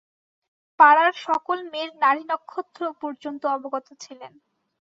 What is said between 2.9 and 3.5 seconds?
পর্যন্ত